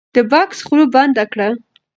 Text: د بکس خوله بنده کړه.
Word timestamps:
د 0.15 0.17
بکس 0.31 0.59
خوله 0.65 0.85
بنده 0.95 1.23
کړه. 1.31 1.47